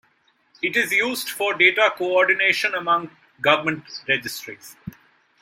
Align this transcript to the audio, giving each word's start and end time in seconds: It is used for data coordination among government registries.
It 0.63 0.75
is 0.75 0.91
used 0.91 1.29
for 1.29 1.53
data 1.53 1.93
coordination 1.95 2.73
among 2.73 3.11
government 3.39 3.83
registries. 4.07 4.75